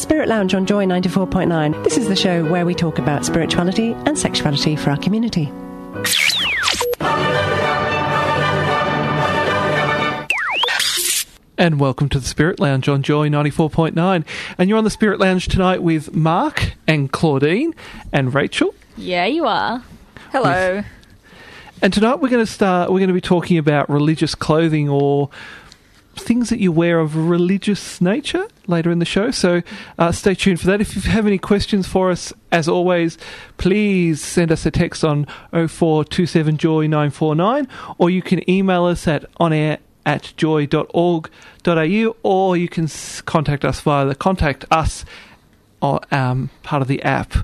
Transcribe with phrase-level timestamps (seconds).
[0.00, 1.84] Spirit Lounge on Joy 94.9.
[1.84, 5.52] This is the show where we talk about spirituality and sexuality for our community.
[11.56, 14.24] And welcome to the Spirit Lounge on Joy 94.9.
[14.58, 17.74] And you're on the Spirit Lounge tonight with Mark and Claudine
[18.12, 18.74] and Rachel.
[18.96, 19.82] Yeah, you are.
[20.32, 20.82] Hello.
[21.82, 25.28] And tonight we're going to start, we're going to be talking about religious clothing or
[26.14, 29.32] things that you wear of religious nature later in the show.
[29.32, 29.62] So
[29.98, 30.80] uh, stay tuned for that.
[30.80, 33.18] If you have any questions for us, as always,
[33.56, 37.66] please send us a text on 0427joy949
[37.98, 42.86] or you can email us at onair at joy.org.au or you can
[43.24, 45.04] contact us via the contact us
[45.82, 47.34] or, um, part of the app.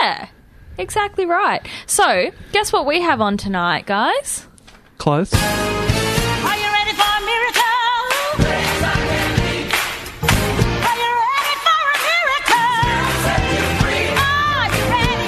[0.00, 0.28] Yeah,
[0.78, 1.66] exactly right.
[1.86, 4.46] So, guess what we have on tonight, guys?
[4.98, 5.32] Close.
[5.34, 7.62] Are you ready for a miracle?
[10.86, 12.70] Are you ready for a miracle?
[14.18, 15.26] Are you ready?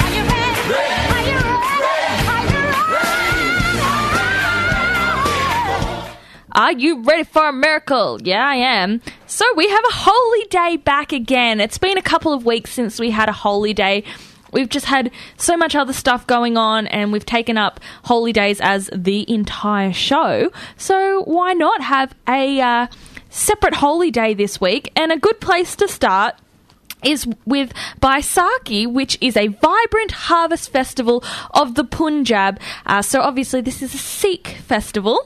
[0.00, 0.62] Are you ready?
[0.62, 1.62] Are you ready?
[6.54, 8.18] Are you ready for a miracle?
[8.22, 9.00] Yeah, I am.
[9.26, 11.60] So, we have a holy day back again.
[11.60, 14.04] It's been a couple of weeks since we had a holy day.
[14.52, 18.60] We've just had so much other stuff going on, and we've taken up holy days
[18.60, 20.50] as the entire show.
[20.76, 22.86] So, why not have a uh,
[23.30, 24.92] separate holy day this week?
[24.94, 26.36] And a good place to start
[27.04, 32.60] is with Baisakhi, which is a vibrant harvest festival of the Punjab.
[32.86, 35.18] Uh, so, obviously, this is a Sikh festival.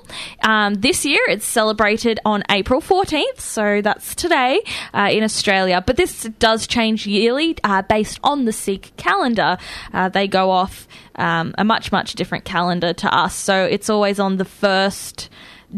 [0.43, 4.63] Um, this year, it's celebrated on April 14th, so that's today
[4.95, 5.83] uh, in Australia.
[5.87, 9.59] But this does change yearly uh, based on the Sikh calendar.
[9.93, 13.35] Uh, they go off um, a much, much different calendar to us.
[13.35, 15.29] So, it's always on the first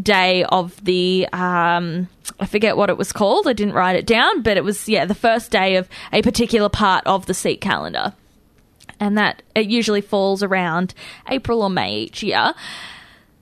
[0.03, 2.09] day of the um,
[2.41, 3.47] I forget what it was called.
[3.47, 6.69] I didn't write it down, but it was yeah the first day of a particular
[6.69, 8.15] part of the Sikh calendar,
[9.01, 10.95] and that it usually falls around
[11.29, 12.55] April or May each year.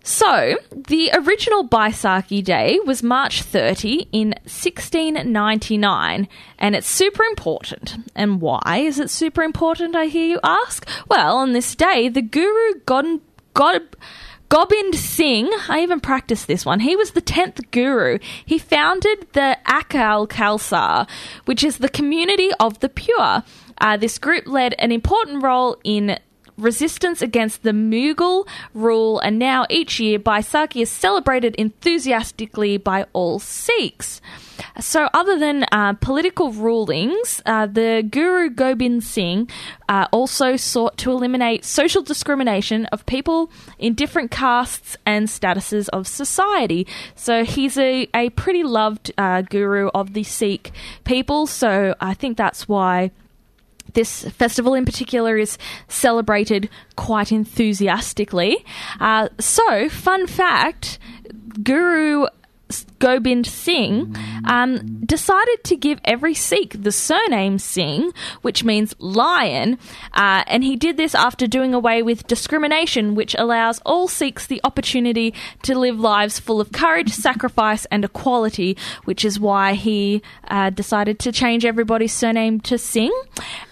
[0.06, 6.28] So, the original Baisakhi Day was March 30 in 1699,
[6.60, 7.96] and it's super important.
[8.14, 10.88] And why is it super important, I hear you ask?
[11.08, 13.20] Well, on this day, the Guru God,
[13.54, 13.82] God,
[14.48, 18.18] Gobind Singh, I even practiced this one, he was the 10th Guru.
[18.44, 21.08] He founded the Akal Khalsa,
[21.46, 23.42] which is the community of the pure.
[23.80, 26.18] Uh, this group led an important role in
[26.58, 33.38] resistance against the Mughal rule, and now each year Baisakhi is celebrated enthusiastically by all
[33.38, 34.20] Sikhs.
[34.80, 39.50] So, other than uh, political rulings, uh, the Guru Gobind Singh
[39.88, 46.06] uh, also sought to eliminate social discrimination of people in different castes and statuses of
[46.06, 46.86] society.
[47.14, 50.72] So, he's a, a pretty loved uh, guru of the Sikh
[51.04, 53.10] people, so I think that's why
[53.94, 55.58] this festival in particular is
[55.88, 58.64] celebrated quite enthusiastically.
[59.00, 60.98] Uh, so, fun fact
[61.62, 62.26] Guru
[62.98, 68.12] Gobind Singh um, decided to give every Sikh the surname Singh,
[68.42, 69.78] which means lion,
[70.14, 74.60] uh, and he did this after doing away with discrimination, which allows all Sikhs the
[74.64, 80.70] opportunity to live lives full of courage, sacrifice, and equality, which is why he uh,
[80.70, 83.12] decided to change everybody's surname to Singh.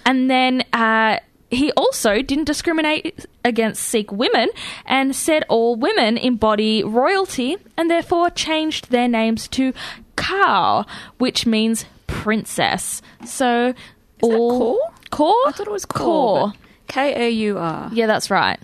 [0.07, 1.19] And then uh,
[1.51, 4.49] he also didn't discriminate against Sikh women
[4.87, 9.73] and said all women embody royalty and therefore changed their names to
[10.17, 10.87] Kaur,
[11.19, 13.03] which means princess.
[13.25, 13.75] So
[14.23, 14.81] all
[15.11, 15.35] Kaur?
[15.47, 16.53] I thought it was Kaur.
[16.53, 16.55] Kaur.
[16.89, 17.91] K A U R.
[17.93, 18.59] Yeah, that's right.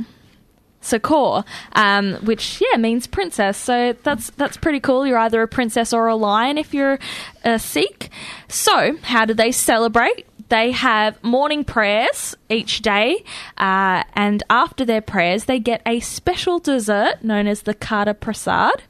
[0.82, 1.44] So Kaur,
[1.74, 3.56] um, which yeah means princess.
[3.56, 5.06] So that's that's pretty cool.
[5.06, 6.98] You're either a princess or a lion if you're
[7.44, 8.10] a Sikh.
[8.48, 10.26] So how do they celebrate?
[10.50, 13.25] They have morning prayers each day,
[13.56, 18.82] uh, and after their prayers, they get a special dessert known as the Kata Prasad,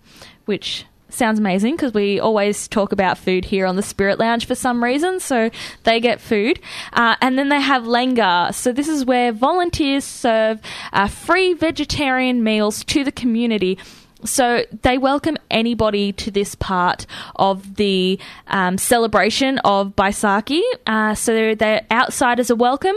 [0.46, 4.54] which sounds amazing because we always talk about food here on the Spirit Lounge for
[4.54, 5.20] some reason.
[5.20, 5.50] So
[5.84, 6.60] they get food.
[6.92, 8.54] Uh, and then they have Lenga.
[8.54, 10.60] So this is where volunteers serve
[10.92, 13.78] uh, free vegetarian meals to the community.
[14.24, 17.06] So they welcome anybody to this part
[17.36, 20.62] of the um, celebration of Baisakhi.
[20.86, 22.96] Uh, so the outsiders are welcome.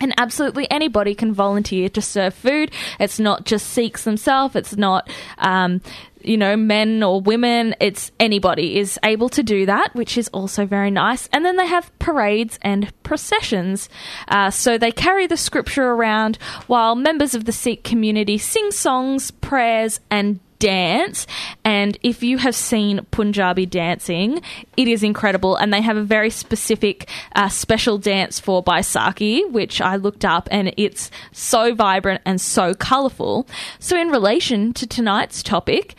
[0.00, 2.70] And absolutely anybody can volunteer to serve food.
[3.00, 4.54] It's not just Sikhs themselves.
[4.54, 5.80] It's not, um,
[6.22, 7.74] you know, men or women.
[7.80, 11.28] It's anybody is able to do that, which is also very nice.
[11.32, 13.88] And then they have parades and processions.
[14.28, 16.36] Uh, so they carry the scripture around
[16.66, 21.26] while members of the Sikh community sing songs, prayers, and dance.
[21.64, 24.42] And if you have seen Punjabi dancing,
[24.76, 25.56] it is incredible.
[25.56, 30.48] And they have a very specific uh, special dance for Baisakhi, which I looked up,
[30.50, 33.46] and it's so vibrant and so colourful.
[33.78, 35.94] So, in relation to tonight's topic,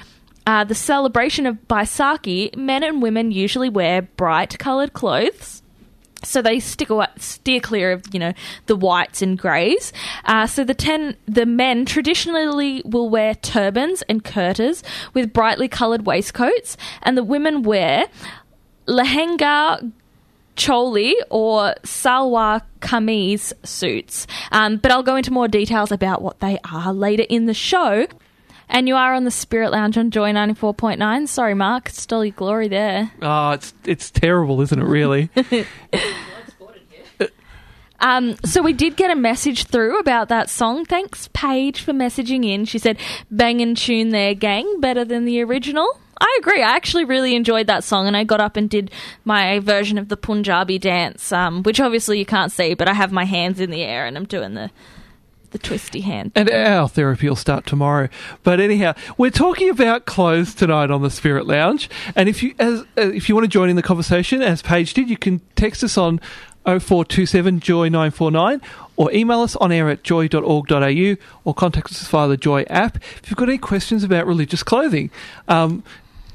[0.45, 5.61] uh, the celebration of Baisakhi, men and women usually wear bright coloured clothes.
[6.23, 8.33] So they stick away, steer clear of you know
[8.65, 9.93] the whites and greys.
[10.25, 14.83] Uh, so the ten the men traditionally will wear turbans and kurtas
[15.13, 18.07] with brightly coloured waistcoats, and the women wear
[18.87, 19.91] lehenga
[20.55, 24.27] choli or salwar kameez suits.
[24.51, 28.07] Um, but I'll go into more details about what they are later in the show.
[28.71, 31.27] And you are on the Spirit Lounge on Joy 94.9.
[31.27, 33.11] Sorry, Mark, stole your glory there.
[33.21, 34.85] Oh, it's it's terrible, isn't it?
[34.85, 35.29] Really?
[38.01, 40.85] Um, so we did get a message through about that song.
[40.85, 42.65] Thanks, Paige, for messaging in.
[42.65, 42.97] She said,
[43.29, 46.61] "Bang and tune there, gang, better than the original." I agree.
[46.61, 48.91] I actually really enjoyed that song, and I got up and did
[49.25, 53.11] my version of the Punjabi dance, um, which obviously you can't see, but I have
[53.11, 54.69] my hands in the air and I'm doing the
[55.51, 56.31] the twisty hand.
[56.35, 58.09] And our therapy will start tomorrow.
[58.43, 61.89] But anyhow, we're talking about clothes tonight on the Spirit Lounge.
[62.15, 64.93] And if you as uh, if you want to join in the conversation, as Paige
[64.93, 66.19] did, you can text us on
[66.65, 68.61] 0427 Joy 949
[68.95, 71.15] or email us on air at joy.org.au
[71.45, 72.97] or contact us via the Joy app.
[72.97, 75.09] If you've got any questions about religious clothing,
[75.47, 75.83] um,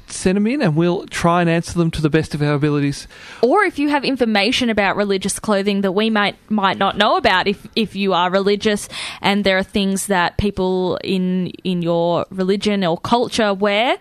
[0.07, 3.07] send them in and we'll try and answer them to the best of our abilities.
[3.41, 7.47] or if you have information about religious clothing that we might might not know about
[7.47, 8.87] if if you are religious
[9.21, 13.97] and there are things that people in in your religion or culture wear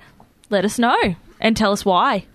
[0.51, 2.27] let us know and tell us why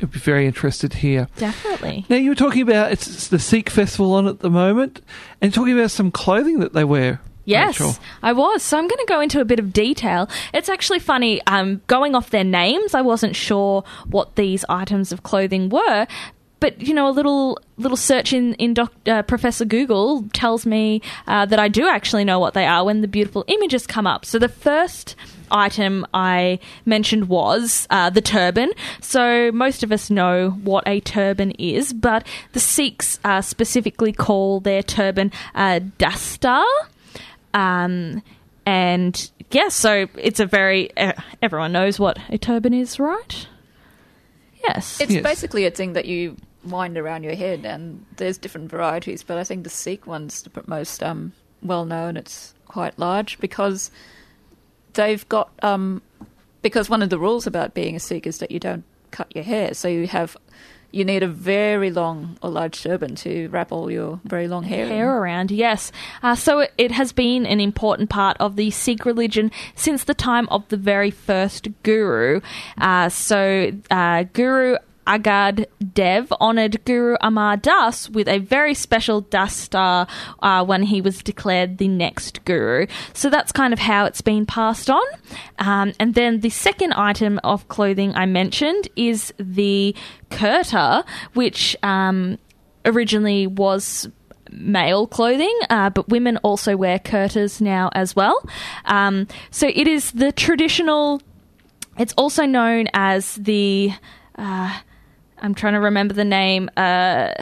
[0.00, 1.26] I'd be very interested here.
[1.36, 5.00] definitely Now, you were talking about it's, it's the Sikh festival on at the moment
[5.40, 7.20] and talking about some clothing that they wear.
[7.48, 7.96] Yes, Rachel.
[8.22, 8.62] I was.
[8.62, 10.28] So I'm going to go into a bit of detail.
[10.52, 11.40] It's actually funny.
[11.46, 16.06] Um, going off their names, I wasn't sure what these items of clothing were.
[16.60, 21.00] But you know, a little little search in in doc, uh, Professor Google tells me
[21.26, 24.24] uh, that I do actually know what they are when the beautiful images come up.
[24.24, 25.14] So the first
[25.50, 28.72] item I mentioned was uh, the turban.
[29.00, 34.60] So most of us know what a turban is, but the Sikhs uh, specifically call
[34.60, 36.64] their turban uh, dastar.
[37.54, 38.22] Um,
[38.66, 41.12] and yeah, so it's a very uh,
[41.42, 43.46] everyone knows what a turban is, right?
[44.62, 45.00] Yes.
[45.00, 45.22] It's Yes.
[45.22, 49.44] basically a thing that you wind around your head, and there's different varieties, but I
[49.44, 52.16] think the Sikh one's the most um, well known.
[52.16, 53.90] It's quite large because
[54.94, 56.02] they've got um,
[56.60, 59.44] because one of the rules about being a Sikh is that you don't cut your
[59.44, 60.36] hair, so you have
[60.90, 64.84] you need a very long or large turban to wrap all your very long hair.
[64.84, 64.90] in.
[64.90, 65.92] hair around, yes.
[66.22, 70.14] Uh, so it, it has been an important part of the Sikh religion since the
[70.14, 72.40] time of the very first guru.
[72.78, 74.76] Uh, so uh, Guru
[75.08, 80.06] Angad Dev honoured Guru Amar Das with a very special dastar
[80.42, 82.86] uh, when he was declared the next guru.
[83.14, 85.04] So that's kind of how it's been passed on.
[85.58, 89.94] Um, and then the second item of clothing I mentioned is the
[90.30, 92.38] kurta, which um,
[92.84, 94.08] originally was
[94.50, 98.42] male clothing, uh, but women also wear kurtas now as well.
[98.84, 101.22] Um, so it is the traditional.
[101.98, 103.92] It's also known as the.
[104.36, 104.78] Uh,
[105.40, 106.70] I'm trying to remember the name.
[106.76, 107.32] Uh,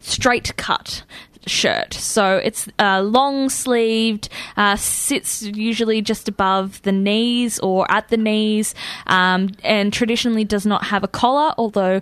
[0.00, 1.02] straight cut
[1.46, 1.92] shirt.
[1.92, 8.16] So it's uh, long sleeved, uh, sits usually just above the knees or at the
[8.16, 8.74] knees,
[9.06, 12.00] um, and traditionally does not have a collar, although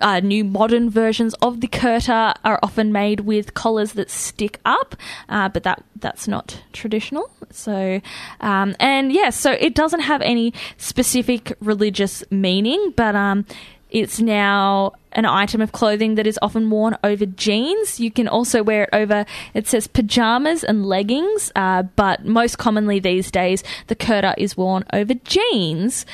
[0.00, 4.94] uh, new modern versions of the kurta are often made with collars that stick up,
[5.28, 7.30] uh, but that that's not traditional.
[7.50, 8.00] So,
[8.40, 13.46] um, and yeah, so it doesn't have any specific religious meaning, but um,
[13.94, 18.00] it's now an item of clothing that is often worn over jeans.
[18.00, 19.24] You can also wear it over,
[19.54, 24.84] it says pajamas and leggings, uh, but most commonly these days, the kurta is worn
[24.92, 26.04] over jeans.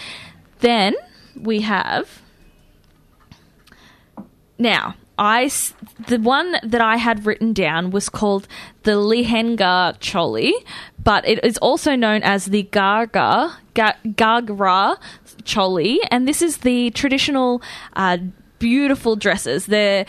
[0.58, 0.94] Then
[1.34, 2.20] we have
[4.58, 4.94] now.
[5.20, 5.50] I
[6.08, 8.48] the one that I had written down was called
[8.84, 10.52] the Lehenga Choli,
[11.04, 14.96] but it is also known as the Garga Ga- Gagra
[15.42, 17.60] Choli, and this is the traditional
[17.92, 18.16] uh,
[18.58, 19.66] beautiful dresses.
[19.66, 20.06] They're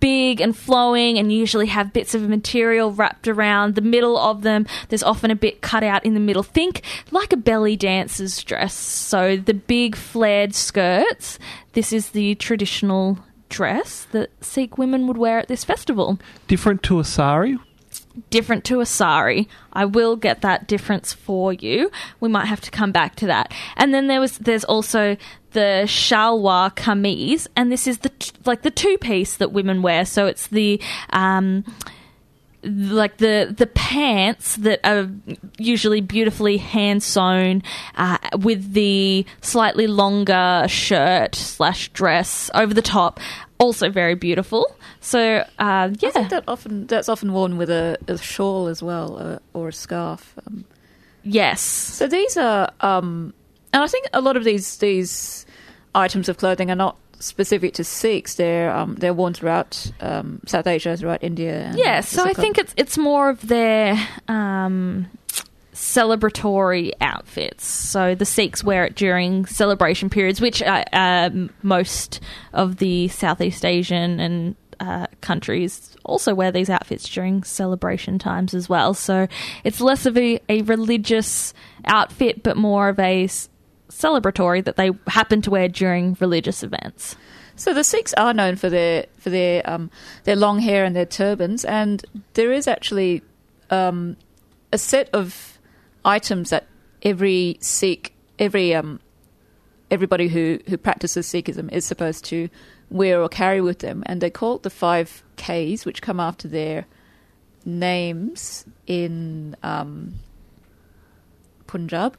[0.00, 4.66] big and flowing and usually have bits of material wrapped around the middle of them.
[4.88, 6.42] There's often a bit cut out in the middle.
[6.42, 6.82] Think
[7.12, 8.74] like a belly dancer's dress.
[8.74, 11.38] So the big flared skirts.
[11.74, 13.20] This is the traditional
[13.52, 16.18] dress that Sikh women would wear at this festival.
[16.48, 17.58] Different to a sari.
[18.30, 19.48] Different to a sari.
[19.72, 21.90] I will get that difference for you.
[22.20, 23.52] We might have to come back to that.
[23.76, 25.16] And then there was there's also
[25.52, 30.04] the shalwar kameez, and this is the t- like the two piece that women wear.
[30.06, 30.80] So it's the
[31.10, 31.64] um,
[32.64, 35.10] like the the pants that are
[35.58, 37.62] usually beautifully hand sewn
[37.96, 43.18] uh, with the slightly longer shirt slash dress over the top
[43.62, 44.76] also very beautiful.
[45.00, 46.28] So uh, I think yeah.
[46.28, 50.34] that often that's often worn with a, a shawl as well, uh, or a scarf.
[50.46, 50.64] Um,
[51.22, 51.60] yes.
[51.60, 53.32] So these are, um,
[53.72, 55.46] and I think a lot of these these
[55.94, 58.34] items of clothing are not specific to Sikhs.
[58.34, 61.66] They're um, they're worn throughout um, South Asia, throughout India.
[61.68, 63.96] And yeah so i think it's it's more of their
[64.28, 65.06] um
[65.74, 72.20] celebratory outfits so the sikhs wear it during celebration periods which uh, um, most
[72.52, 78.68] of the southeast asian and uh, countries also wear these outfits during celebration times as
[78.68, 79.26] well so
[79.64, 81.54] it's less of a, a religious
[81.86, 83.48] outfit but more of a s-
[83.92, 87.16] celebratory that they happen to wear during religious events
[87.56, 89.90] So the Sikhs are known for their for their um,
[90.24, 93.22] their long hair and their turbans, and there is actually
[93.70, 94.16] um,
[94.72, 95.58] a set of
[96.04, 96.66] items that
[97.02, 99.00] every Sikh, every um,
[99.90, 102.48] everybody who who practices Sikhism is supposed to
[102.90, 106.48] wear or carry with them, and they call it the five Ks, which come after
[106.48, 106.86] their
[107.64, 110.14] names in um,
[111.66, 112.16] Punjab.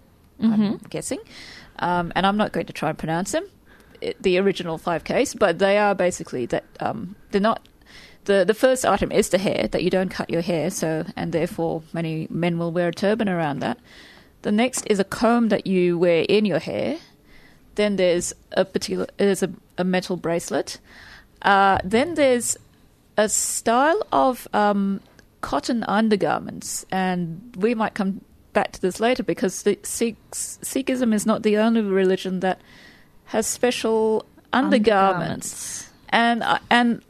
[0.53, 1.19] I'm guessing,
[1.83, 3.45] um, and I'm not going to try and pronounce them
[4.03, 7.67] it- the original 5Ks, but they are basically that um, they're not.
[8.25, 11.33] The, the first item is the hair, that you don't cut your hair, so and
[11.33, 13.77] therefore many men will wear a turban around that.
[14.43, 16.99] The next is a comb that you wear in your hair.
[17.75, 20.79] Then there's a particular there's a, a metal bracelet.
[21.41, 22.57] Uh, then there's
[23.17, 25.01] a style of um,
[25.41, 28.21] cotton undergarments, and we might come
[28.53, 32.61] back to this later because the Sikhs, Sikhism is not the only religion that
[33.25, 35.89] has special undergarments.
[36.09, 37.03] And uh, and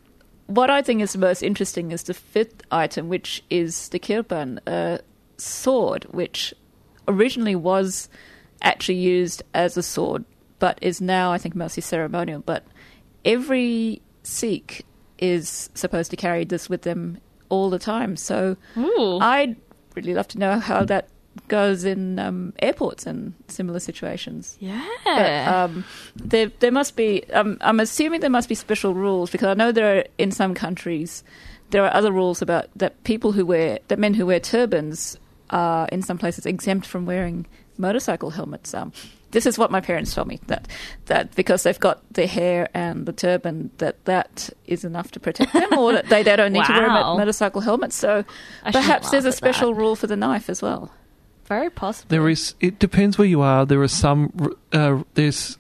[0.48, 5.00] what I think is most interesting is the fifth item, which is the kirpan, a
[5.38, 6.54] sword, which
[7.08, 8.10] originally was
[8.62, 10.24] actually used as a sword,
[10.60, 12.42] but is now, I think, mostly ceremonial.
[12.42, 12.66] But
[13.26, 14.86] every Sikh
[15.18, 17.18] is supposed to carry this with them
[17.50, 18.16] all the time.
[18.16, 19.20] So Ooh.
[19.20, 19.56] I'd
[19.96, 21.10] really love to know how that
[21.54, 24.58] goes in um, airports and similar situations.
[24.60, 27.24] yeah But um, there, there must be.
[27.32, 30.56] Um, I'm assuming there must be special rules because I know there are in some
[30.56, 31.24] countries
[31.70, 35.16] there are other rules about that people who wear that men who wear turbans
[35.52, 37.46] are in some places exempt from wearing
[37.78, 38.74] motorcycle helmets.
[38.74, 38.92] Um,
[39.30, 40.68] this is what my parents told me that
[41.06, 45.54] that because they've got the hair and the turban that that is enough to protect
[45.54, 47.94] them, or that they, they don't need to wear a motorcycle helmet.
[47.94, 48.26] So
[48.64, 49.80] I perhaps there's a special that.
[49.80, 50.92] rule for the knife as well.
[51.46, 52.56] Very possible There is.
[52.60, 53.66] It depends where you are.
[53.66, 54.56] There are some.
[54.72, 55.58] Uh, there's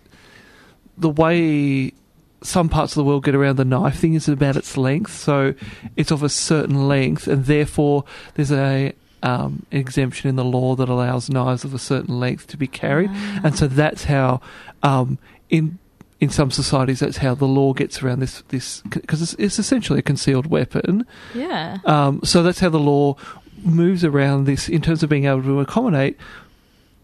[0.97, 1.93] the way
[2.41, 5.13] some parts of the world get around the knife thing is about its length.
[5.13, 5.53] So
[5.95, 8.03] it's of a certain length, and therefore
[8.35, 12.57] there's a um, exemption in the law that allows knives of a certain length to
[12.57, 13.09] be carried,
[13.43, 14.41] and so that's how
[14.81, 15.17] um,
[15.49, 15.79] in.
[16.19, 18.43] In some societies, that's how the law gets around this.
[18.47, 23.17] This because it's, it's essentially a concealed weapon, yeah um, so that's how the law
[23.65, 26.17] moves around this in terms of being able to accommodate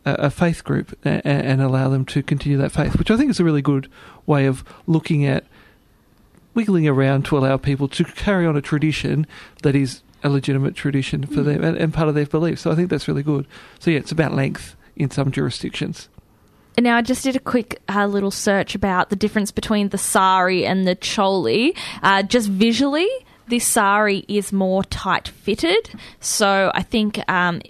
[0.06, 3.30] a, a faith group and, and allow them to continue that faith, which I think
[3.30, 3.90] is a really good
[4.26, 5.46] way of looking at
[6.54, 9.28] wiggling around to allow people to carry on a tradition
[9.64, 12.62] that is a legitimate tradition for them and, and part of their beliefs.
[12.64, 13.48] So I think that's really good.
[13.80, 16.10] So yeah, it's about length in some jurisdictions.
[16.78, 20.66] Now, I just did a quick uh, little search about the difference between the sari
[20.66, 21.78] and the choli.
[22.02, 23.10] Uh, just visually,
[23.50, 25.90] the sari is more tight fitted.
[26.20, 27.62] So I think um,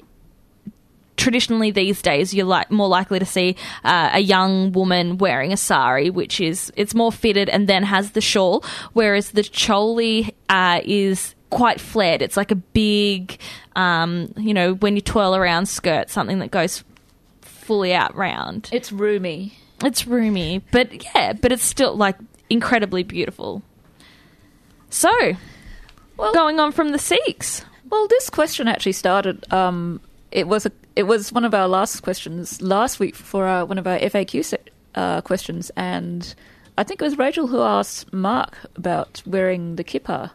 [1.17, 5.57] traditionally these days you're like more likely to see uh, a young woman wearing a
[5.57, 10.81] sari, which is it's more fitted and then has the shawl, whereas the choli uh,
[10.83, 12.21] is quite flared.
[12.21, 13.39] It's like a big,
[13.75, 16.83] um, you know, when you twirl around skirt, something that goes
[17.41, 18.69] fully out round.
[18.71, 19.53] It's roomy.
[19.83, 22.17] It's roomy, but yeah, but it's still like
[22.49, 23.61] incredibly beautiful.
[24.89, 25.09] So,
[26.19, 27.63] Well- going on from the Sikhs.
[27.89, 29.51] Well, this question actually started.
[29.51, 29.99] Um,
[30.31, 33.77] it was a, it was one of our last questions last week for our, one
[33.79, 34.57] of our FAQ se-
[34.95, 36.35] uh, questions, and
[36.77, 40.29] I think it was Rachel who asked Mark about wearing the kippah,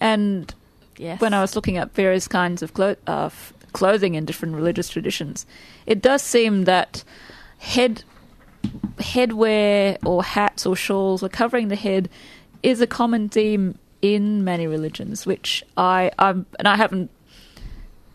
[0.00, 0.54] and
[0.98, 1.20] Yes.
[1.20, 4.88] when I was looking up various kinds of clo- uh, f- clothing in different religious
[4.88, 5.46] traditions,
[5.86, 7.02] it does seem that
[7.58, 8.04] head
[8.98, 12.08] headwear or hats or shawls or covering the head
[12.62, 17.10] is a common theme in many religions, which I I'm, and I haven't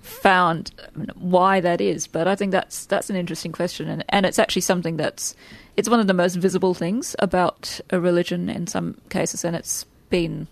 [0.02, 0.72] found
[1.16, 4.62] why that is, but I think that's that's an interesting question, and and it's actually
[4.62, 5.36] something that's
[5.78, 9.86] it's one of the most visible things about a religion in some cases, and it's
[10.10, 10.48] been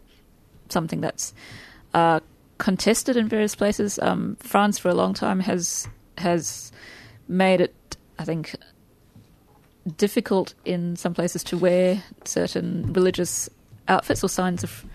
[0.70, 1.34] something that's
[1.94, 2.20] uh,
[2.58, 4.00] contested in various places.
[4.00, 5.88] Um, France for a long time has
[6.18, 6.72] has
[7.28, 8.56] made it, I think,
[9.98, 13.50] difficult in some places to wear certain religious
[13.88, 14.86] outfits or signs of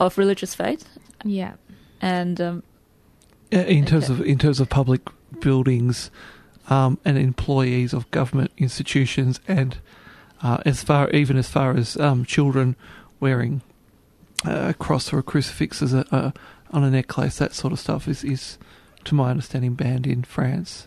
[0.00, 0.88] of religious faith,
[1.24, 1.52] yeah.
[2.00, 2.62] and um,
[3.52, 4.20] Uh, in terms Okay.
[4.22, 5.00] of in terms of public
[5.40, 6.10] buildings
[6.68, 9.78] um, and employees of government institutions, and
[10.42, 12.76] uh, as far even as far as um, children
[13.20, 13.60] wearing
[14.46, 16.32] uh, a cross or a crucifix as a, a
[16.72, 18.58] on a necklace, that sort of stuff is is
[19.04, 20.86] to my understanding banned in France.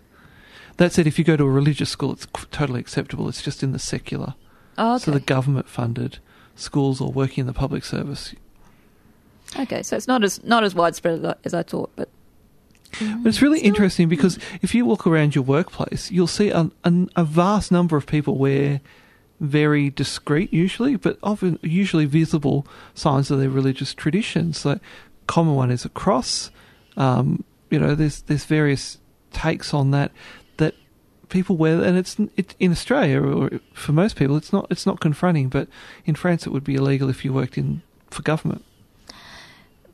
[0.77, 3.29] That said, if you go to a religious school, it's totally acceptable.
[3.29, 4.33] It's just in the secular,
[4.77, 6.17] oh, so the government funded
[6.55, 8.33] schools or working in the public service
[9.59, 12.09] okay, so it's not as not as widespread as I- thought, but
[12.99, 16.93] But it's really interesting because if you look around your workplace, you'll see a, a,
[17.15, 18.81] a vast number of people wear
[19.39, 24.59] very discreet, usually, but often usually visible signs of their religious traditions.
[24.59, 24.79] So,
[25.27, 26.51] common one is a cross.
[26.95, 28.99] Um, you know, there's there's various
[29.31, 30.11] takes on that
[30.57, 30.75] that
[31.29, 34.99] people wear, and it's it, in Australia or for most people, it's not it's not
[34.99, 35.67] confronting, but
[36.05, 37.81] in France, it would be illegal if you worked in
[38.11, 38.63] for government.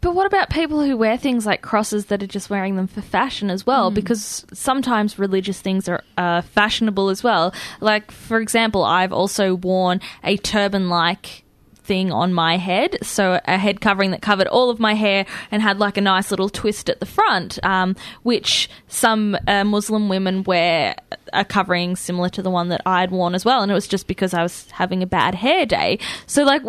[0.02, 3.02] But what about people who wear things like crosses that are just wearing them for
[3.02, 3.92] fashion as well?
[3.92, 7.54] Because sometimes religious things are uh, fashionable as well.
[7.82, 11.44] Like, for example, I've also worn a turban like
[11.90, 12.98] thing on my head.
[13.02, 16.30] So, a head covering that covered all of my hair and had like a nice
[16.30, 20.96] little twist at the front, um, which some uh, Muslim women wear
[21.34, 23.64] a covering similar to the one that I'd worn as well.
[23.64, 26.00] And it was just because I was having a bad hair day.
[26.28, 26.62] So, like,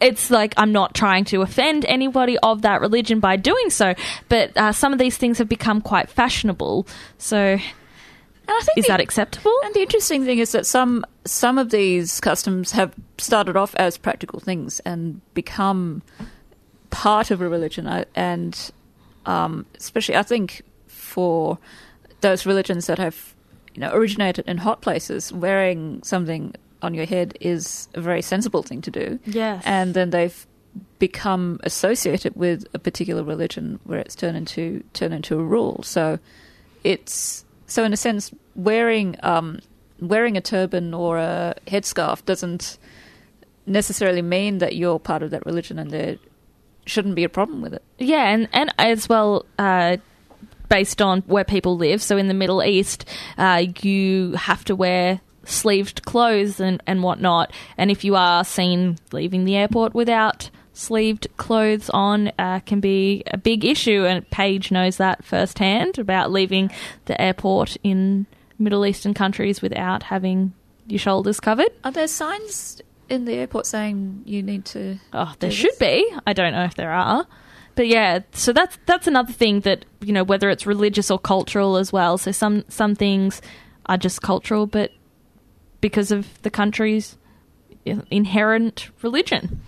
[0.00, 3.94] it's like I'm not trying to offend anybody of that religion by doing so,
[4.28, 6.86] but uh, some of these things have become quite fashionable.
[7.18, 7.60] So, and
[8.48, 9.52] I think is the- that acceptable?
[9.64, 13.98] And the interesting thing is that some some of these customs have started off as
[13.98, 16.02] practical things and become
[16.90, 17.86] part of a religion.
[18.14, 18.70] And
[19.26, 21.58] um, especially, I think for
[22.22, 23.34] those religions that have
[23.74, 28.62] you know originated in hot places, wearing something on your head is a very sensible
[28.62, 29.18] thing to do.
[29.26, 29.62] Yes.
[29.66, 30.46] And then they've
[30.98, 35.82] become associated with a particular religion where it's turned into turned into a rule.
[35.82, 36.18] So
[36.84, 39.60] it's so in a sense wearing um,
[40.00, 42.78] wearing a turban or a headscarf doesn't
[43.66, 46.16] necessarily mean that you're part of that religion and there
[46.86, 47.82] shouldn't be a problem with it.
[47.98, 49.98] Yeah, and, and as well, uh,
[50.68, 52.02] based on where people live.
[52.02, 53.04] So in the Middle East,
[53.38, 57.52] uh, you have to wear sleeved clothes and, and whatnot.
[57.76, 63.22] And if you are seen leaving the airport without sleeved clothes on, uh, can be
[63.26, 64.04] a big issue.
[64.04, 66.70] And Paige knows that firsthand about leaving
[67.06, 68.26] the airport in
[68.58, 70.52] Middle Eastern countries without having
[70.86, 71.70] your shoulders covered.
[71.84, 74.98] Are there signs in the airport saying you need to?
[75.12, 76.10] Oh, there should be.
[76.26, 77.26] I don't know if there are.
[77.74, 81.76] But yeah, so that's that's another thing that, you know, whether it's religious or cultural
[81.76, 82.18] as well.
[82.18, 83.40] So some some things
[83.86, 84.92] are just cultural but
[85.80, 87.16] because of the country's
[87.84, 89.60] inherent religion.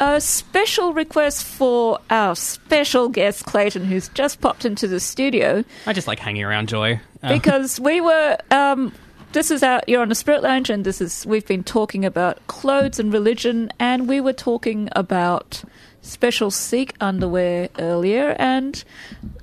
[0.00, 5.64] A special request for our special guest Clayton, who's just popped into the studio.
[5.86, 7.00] I just like hanging around Joy.
[7.22, 8.92] Um, because we were um,
[9.34, 12.44] this is our you're on the spirit lounge and this is we've been talking about
[12.46, 15.62] clothes and religion and we were talking about
[16.02, 18.84] special sikh underwear earlier and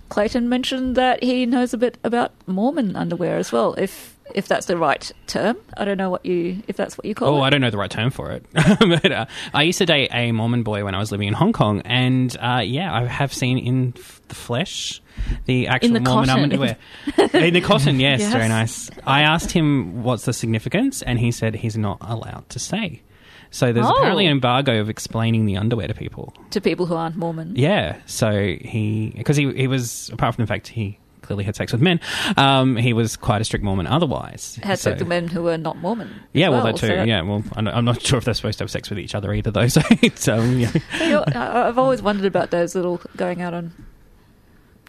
[0.08, 4.65] clayton mentioned that he knows a bit about mormon underwear as well if if that's
[4.65, 7.48] the right term i don't know what you if that's what you call Oh, it
[7.48, 8.46] I don't know the right term for it.
[8.54, 11.54] but uh, I used to date a Mormon boy when I was living in Hong
[11.54, 15.02] Kong, and uh, yeah, I have seen in f- the flesh
[15.46, 16.44] the actual the Mormon cotton.
[16.44, 16.78] underwear.
[17.34, 18.32] in the cotton, yes, Yes.
[18.34, 18.89] very nice.
[19.06, 23.02] I asked him what's the significance, and he said he's not allowed to say.
[23.50, 23.91] So there's Oh.
[23.98, 26.34] apparently an embargo of explaining the underwear to people.
[26.52, 30.48] to people who aren't mormon Yeah, so he because he he was apart from the
[30.48, 31.99] fact he clearly had sex with men.
[32.38, 34.60] Um, he was quite a strict Mormon otherwise.
[34.63, 36.10] Had So- sex with men who were not Mormon.
[36.34, 36.93] Yeah, well, that so too.
[37.07, 39.34] yeah, well, I'm I'm not sure if they're supposed to have sex with each other
[39.34, 39.67] either, though.
[39.67, 40.71] So, it's, um, yeah.
[40.99, 43.71] You know, I- I've always wondered about those little going out on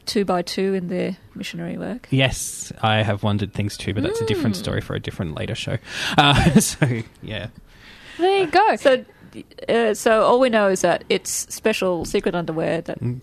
[0.05, 2.09] two by two in their missionary work.
[2.11, 4.29] yes, I have wondered things too, but that's a Hmm.
[4.29, 5.79] different story for a different later show.
[6.19, 7.49] Uh, so, yeah.
[8.19, 8.77] There you go.
[8.77, 9.05] So,
[9.69, 13.01] uh, so all we know is that it's special secret underwear that.
[13.01, 13.21] Mm.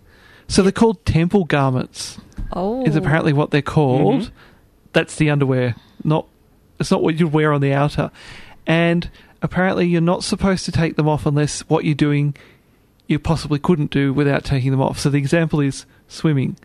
[0.48, 2.18] So they're called temple garments.
[2.54, 4.24] Oh, Is apparently what they're called.
[4.24, 4.32] Mhm.
[4.94, 5.76] That's the underwear.
[6.04, 6.26] Not
[6.80, 8.10] it's not what you'd wear on the outer.
[8.66, 9.10] And
[9.42, 12.36] apparently you're not supposed to take them off unless what you're doing
[13.08, 15.00] you possibly couldn't do without taking them off.
[15.00, 16.56] So the example is swimming.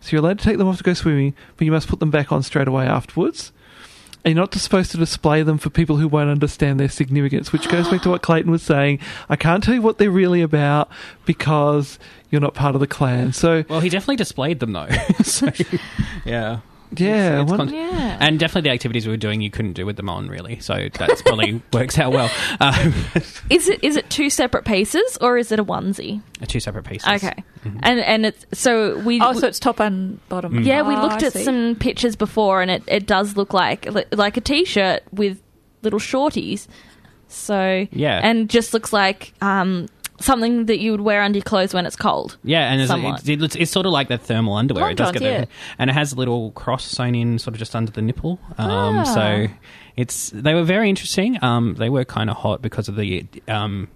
[0.00, 2.10] So you're allowed to take them off to go swimming, but you must put them
[2.10, 3.52] back on straight away afterwards.
[4.24, 7.68] And you're not supposed to display them for people who won't understand their significance, which
[7.68, 9.00] goes back to what Clayton was saying.
[9.28, 10.88] I can't tell you what they're really about
[11.24, 11.98] because
[12.30, 13.32] you're not part of the clan.
[13.32, 14.88] So Well, he definitely displayed them, though.
[15.24, 15.48] so,
[16.24, 16.60] yeah.
[16.96, 18.18] Yeah, It's what- con- Yeah.
[18.20, 20.60] And definitely the activities we were doing, you couldn't do with them on, really.
[20.60, 22.30] So that's probably works out well.
[22.60, 22.94] Um,
[23.50, 26.22] Is it is it two separate pieces or is it a onesie?
[26.40, 27.08] A two separate pieces.
[27.08, 27.44] Okay,
[27.82, 29.20] and and it's so we.
[29.20, 30.60] Oh, so it's top and bottom.
[30.62, 31.44] yeah, we looked I at see.
[31.44, 35.40] some pictures before, and it, it does look like like a t-shirt with
[35.82, 36.66] little shorties.
[37.28, 38.20] So Yeah.
[38.22, 39.86] and just looks like um,
[40.22, 42.36] something that you would wear under your clothes when it's cold.
[42.44, 43.28] Yeah, and there's a, Somewhat.
[43.28, 44.84] it, it's, it's sort of like that thermal underwear.
[44.84, 45.44] Long it does johns, get yeah.
[45.78, 48.38] and it has a little cross sewn in, sort of just under the nipple.
[48.58, 49.04] Um, Ah.
[49.04, 49.46] So
[49.96, 51.42] it's they were very interesting.
[51.42, 53.88] Um, they were kind of hot because of the um,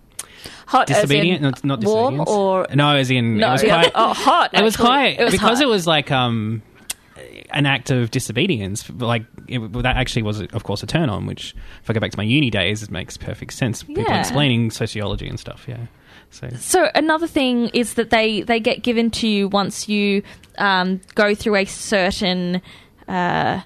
[0.66, 2.30] hot as in disobedient, not, not warm disobedience.
[2.30, 3.92] or no, as in No, it was yeah, quite.
[3.96, 4.50] oh, hot.
[4.52, 5.62] it was quite It was because hot.
[5.62, 6.62] it was like um
[7.50, 11.54] an act of disobedience like it, that actually was of course a turn on which
[11.82, 14.18] if i go back to my uni days it makes perfect sense people Yeah.
[14.20, 15.86] explaining sociology and stuff yeah
[16.30, 20.22] so So another thing is that they they get given to you once you
[20.58, 22.62] um, go through a certain.
[23.08, 23.60] Uh,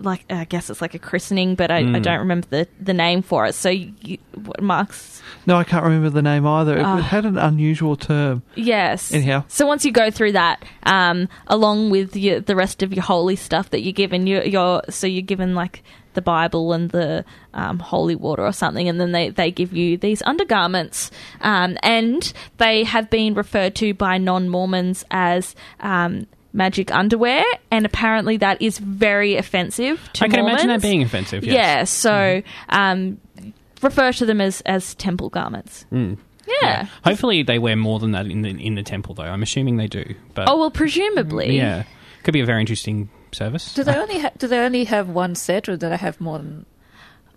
[0.00, 2.02] like I guess it's like a christening, but I, I Mm.
[2.02, 3.54] don't remember the, the name for it.
[3.54, 6.78] So you, what Mark's No, I can't remember the name either.
[6.78, 6.98] It Ah.
[7.00, 8.42] had an unusual term.
[8.54, 9.12] Yes.
[9.12, 9.44] Anyhow.
[9.48, 13.36] So once you go through that, um, along with your, the rest of your holy
[13.36, 15.82] stuff that you're given, you're, you're so you're given like
[16.14, 19.96] the Bible and the um, holy water or something, and then they, they give you
[19.96, 21.10] these undergarments,
[21.42, 25.54] um, and they have been referred to by non Mormons as.
[25.80, 31.02] Um, Magic underwear, and apparently that is very offensive to i can imagine that being
[31.02, 31.54] offensive yes.
[31.54, 33.18] Yeah, so um,
[33.82, 35.84] refer to them as, as temple garments.
[35.92, 36.16] Mm.
[36.62, 36.86] Yeah.
[37.04, 39.86] hopefully they wear more than that in the in the temple though i'm assuming they
[39.88, 41.54] do but Oh well, presumably.
[41.54, 41.82] yeah
[42.24, 45.34] could be a very interesting service Do they only ha- do they only have one
[45.34, 46.64] set, or do they have more than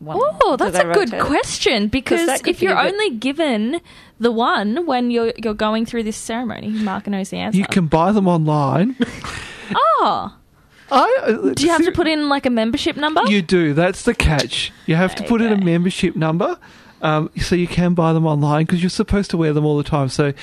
[0.01, 0.17] one?
[0.41, 1.21] Oh, that's they a good rotate?
[1.21, 3.81] question because if be you're a bit- only given
[4.19, 7.57] the one when you're you're going through this ceremony, Mark knows the answer.
[7.57, 8.95] You can buy them online.
[9.75, 10.35] oh,
[10.91, 13.21] I, uh, do you have to put in like a membership number?
[13.27, 13.73] You do.
[13.73, 14.71] That's the catch.
[14.85, 16.57] You have to put in a membership number,
[17.01, 19.83] um, so you can buy them online because you're supposed to wear them all the
[19.83, 20.09] time.
[20.09, 20.33] So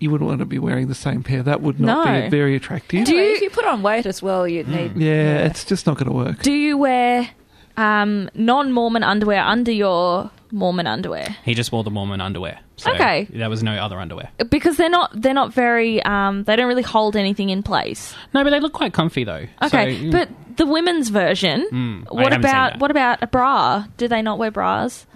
[0.00, 1.44] you wouldn't want to be wearing the same pair.
[1.44, 2.22] That would not No.
[2.22, 3.04] be very attractive.
[3.04, 4.96] Do Anyway, you- if you put on weight as well, you'd need.
[4.96, 6.42] yeah, it's just not going to work.
[6.42, 7.30] Do you wear
[7.76, 11.34] um, non-Mormon underwear under your Mormon underwear?
[11.44, 13.26] he just wore the mormon underwear so Okay.
[13.30, 16.82] there was no other underwear Because they're not they're not very um, they don't really
[16.82, 18.14] hold anything in place.
[18.34, 21.66] no but they look quite comfy though Okay, So, but the women's version.
[21.72, 23.86] Mm, what about what about a bra?
[23.96, 25.06] Do they not wear bras?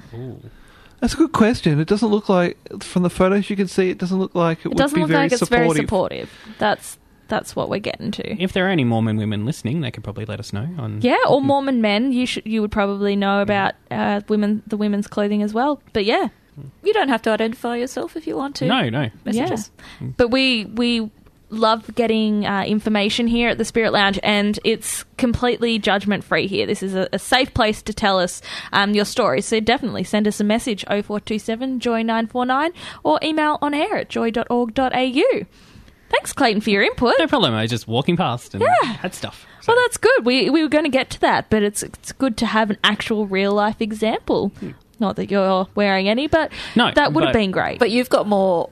[1.01, 1.79] That's a good question.
[1.79, 3.91] It doesn't look like from the photos you can see.
[3.91, 5.75] It doesn't look like it, It would doesn't be look very like it's supportive.
[5.75, 6.31] very supportive.
[6.59, 6.97] That's
[7.29, 8.43] that's what we're getting to.
[8.43, 11.17] if there are any mormon women listening they could probably let us know on Yeah,
[11.29, 12.13] or Mormon men.
[12.13, 15.81] You should you would probably know about uh, women the women's clothing as well.
[15.93, 16.29] But yeah,
[16.83, 18.67] You don't have to identify yourself if you want to.
[18.67, 19.71] no no Message us.
[20.01, 20.09] yeah.
[20.17, 21.11] But we we
[21.49, 26.67] love getting uh, information here at the Spirit Lounge, and it's completely judgment free here.
[26.67, 29.41] This is a, a safe place to tell us um, your story.
[29.43, 32.73] So definitely send us a message 0427 joy nine four nine
[33.05, 35.47] or email on air at joy.org.au.
[36.17, 37.15] Thanks, Clayton, for your input.
[37.19, 37.55] No problem.
[37.55, 38.93] I was just walking past and Yeah.
[38.95, 39.47] had stuff.
[39.61, 40.25] So- Well, that's good.
[40.25, 42.79] We we were going to get to that, but it's it's good to have an
[42.85, 44.49] actual real life example.
[44.61, 44.71] Hmm.
[44.99, 47.79] Not that you're wearing any, but No, that would have been great.
[47.79, 48.71] But you've got more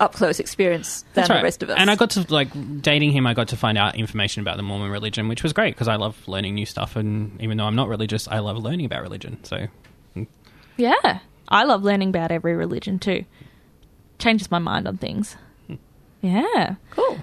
[0.00, 1.76] up close experience than That's the rest of us.
[1.78, 2.48] And I got to like
[2.82, 3.24] dating him.
[3.24, 5.94] I got to find out information about the Mormon religion, which was great because I
[5.94, 6.96] love learning new stuff.
[6.96, 9.38] And even though I'm not religious, I love learning about religion.
[9.44, 9.68] So
[10.76, 13.24] yeah, I love learning about every religion too.
[14.18, 15.36] Changes my mind on things.
[16.22, 16.76] Yeah.
[16.90, 17.18] cool.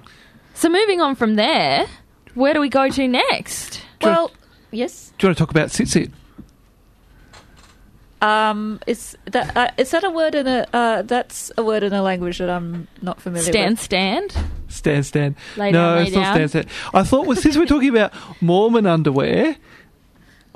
[0.53, 1.87] So moving on from there,
[2.35, 3.81] where do we go to next?
[4.01, 4.31] Well,
[4.71, 5.13] yes.
[5.17, 6.11] Do you want to talk about sit sit?
[8.21, 11.93] Um, is that uh, is that a word in a uh, that's a word in
[11.93, 13.79] a language that I'm not familiar Stand with.
[13.81, 14.35] stand.
[14.67, 15.35] Stand, stand.
[15.55, 16.33] Lay no, down, lay it's not down.
[16.35, 16.67] stand, stand.
[16.93, 19.55] I thought, well, since we're talking about Mormon underwear,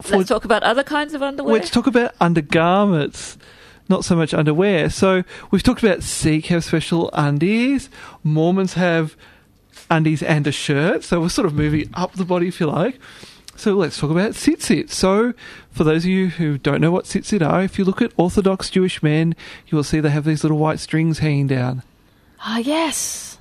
[0.01, 1.53] for- Let's talk about other kinds of underwear.
[1.53, 3.38] let's talk about undergarments,
[3.89, 4.89] not so much underwear.
[4.89, 7.89] So we've talked about Sikh have special undies.
[8.24, 9.15] Mormons have
[9.89, 11.04] undies and a shirt.
[11.04, 13.00] So we're sort of moving up the body, if you like.
[13.56, 14.89] So let's talk about tzitzit.
[14.89, 15.34] So
[15.72, 18.69] for those of you who don't know what tzitzit are, if you look at Orthodox
[18.69, 19.36] Jewish men,
[19.67, 21.84] you will see they have these little white strings hanging down
[22.46, 23.38] Ah, yes.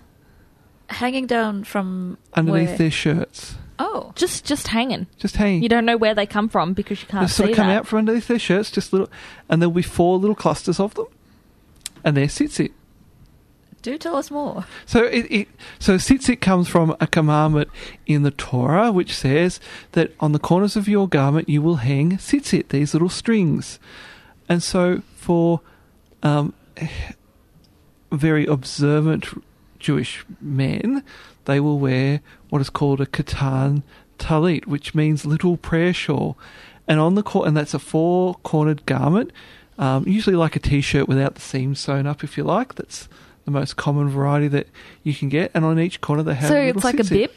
[0.88, 2.78] Hanging down from underneath where?
[2.78, 3.54] their shirts.
[3.78, 5.06] Oh, Just just hanging.
[5.18, 5.62] Just hanging.
[5.62, 7.78] You don't know where they come from because you can't sort see of come that.
[7.78, 9.10] out from underneath their shirts, just little,
[9.48, 11.06] and there'll be four little clusters of them,
[12.04, 12.72] and they're tzitzit.
[13.80, 14.64] do tell us more.
[14.86, 17.68] So it, it so tzitzit comes from a commandment
[18.06, 19.58] in the Torah which says
[19.92, 23.80] that on the corners of your garment you will hang tzitzit, these little strings,
[24.48, 25.60] and so for
[26.22, 26.52] um,
[28.12, 29.42] very observant
[29.78, 31.02] Jewish men,
[31.44, 33.82] they will wear what is called a katan
[34.18, 36.38] talit, which means little prayer shawl,
[36.86, 39.32] and on the cor- and that's a four cornered garment,
[39.78, 42.74] um, usually like a t-shirt without the seams sewn up, if you like.
[42.74, 43.08] That's
[43.44, 44.68] the most common variety that
[45.02, 46.48] you can get, and on each corner they have.
[46.48, 47.30] So little it's like a bib.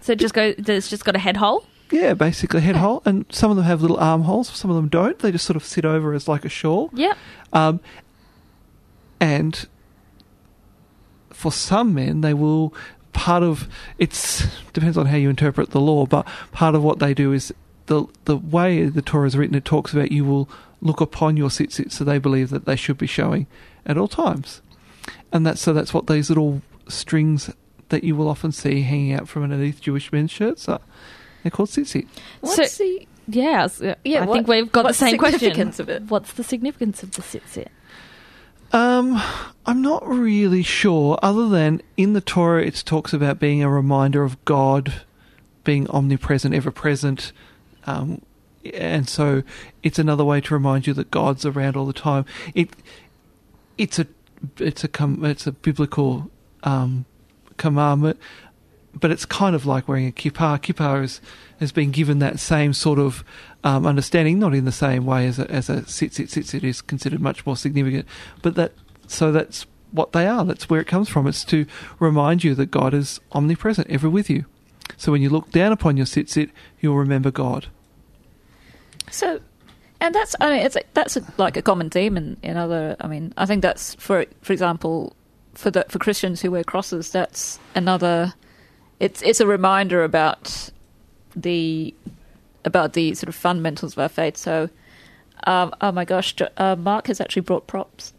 [0.00, 0.54] So it just go.
[0.56, 1.66] It's just got a head hole.
[1.90, 4.48] Yeah, basically head hole, and some of them have little armholes.
[4.48, 5.18] Some of them don't.
[5.18, 6.90] They just sort of sit over as like a shawl.
[6.94, 7.16] Yep.
[7.52, 7.80] Um,
[9.20, 9.66] and
[11.30, 12.74] for some men, they will
[13.16, 13.66] part of
[13.98, 17.52] it's depends on how you interpret the law, but part of what they do is
[17.86, 19.56] the the way the Torah is written.
[19.56, 20.48] It talks about you will
[20.80, 23.46] look upon your tzitzit, so they believe that they should be showing
[23.86, 24.60] at all times,
[25.32, 27.50] and that's so that's what these little strings
[27.88, 30.80] that you will often see hanging out from underneath Jewish men's shirts are.
[31.42, 32.06] They're called tzitzit.
[32.40, 33.66] What's So- the Yeah.
[34.04, 35.60] Yeah, I what- think we've got the same question.
[35.80, 36.02] of it?
[36.08, 37.68] What's the significance of the tzitzit?
[38.72, 39.22] Um,
[39.64, 44.22] I'm not really sure, other than in the Torah it talks about being a reminder
[44.22, 45.02] of God
[45.64, 47.32] being omnipresent, ever present.
[47.86, 48.22] Um,
[48.72, 49.42] and so
[49.82, 52.24] it's another way to remind you that God's around all the time.
[52.54, 52.70] It
[53.76, 54.06] it's a
[54.58, 54.88] it's a
[55.22, 56.30] it's a biblical
[56.62, 57.04] um,
[57.56, 58.18] commandment,
[58.94, 60.60] but it's kind of like wearing a kippah.
[60.60, 61.20] Kippah is,
[61.60, 63.24] has been given that same sort of
[63.64, 66.26] um, understanding, not in the same way as a, as a tzitzit.
[66.26, 68.06] Tzitzit is considered much more significant,
[68.42, 68.72] but that
[69.06, 70.44] so that's what they are.
[70.44, 71.26] That's where it comes from.
[71.26, 71.66] It's to
[71.98, 74.44] remind you that God is omnipresent, ever with you.
[74.96, 77.66] So when you look down upon your sit, sit, you'll remember God.
[79.10, 79.40] So,
[80.00, 82.96] and that's I mean, it's that's like a common theme in, in other.
[83.00, 85.16] I mean, I think that's for for example,
[85.54, 88.34] for the for Christians who wear crosses, that's another.
[89.00, 90.70] It's it's a reminder about
[91.36, 91.94] the
[92.64, 94.36] about the sort of fundamentals of our faith.
[94.36, 94.68] So,
[95.46, 98.12] um, oh my gosh, uh, Mark has actually brought props.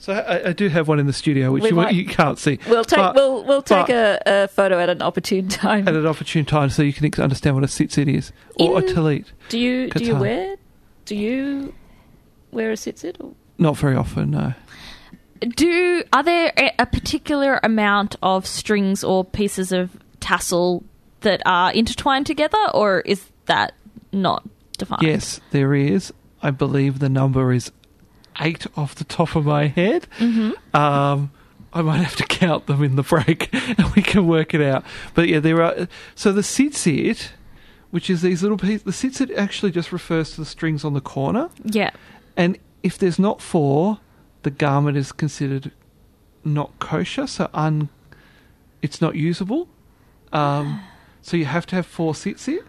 [0.00, 2.58] So I, I do have one in the studio, which you, might- you can't see.
[2.68, 5.88] We'll take But- we'll we'll take a, a photo at an opportune time.
[5.88, 8.94] at an opportune time so you can understand what a tzitzit is or a In-
[8.94, 9.24] talit.
[9.48, 10.56] do you do you wear
[11.04, 11.74] do you
[12.52, 13.16] wear a tzitzit?
[13.20, 13.32] Or?
[13.58, 14.52] Not very often, no.
[15.40, 20.84] Do are there a, a particular amount of strings or pieces of tassel
[21.20, 23.74] that are intertwined together, or is that
[24.12, 25.02] not defined?
[25.02, 26.12] Yes, there is.
[26.42, 27.72] I believe the number is
[28.40, 30.06] eight off the top of my head.
[30.18, 30.76] Mm-hmm.
[30.76, 31.32] Um,
[31.72, 34.84] I might have to count them in the break, and we can work it out.
[35.14, 35.88] But yeah, there are.
[36.14, 37.30] So the tzitzit,
[37.90, 41.00] which is these little pieces, the tzitzit actually just refers to the strings on the
[41.00, 41.90] corner, Yeah.
[42.36, 43.98] and if there's not four,
[44.44, 45.72] the garment is considered
[46.44, 47.88] not kosher, so un,
[48.80, 49.68] it's not usable.
[50.32, 50.80] Um,
[51.28, 52.64] so you have to have four tzitzit.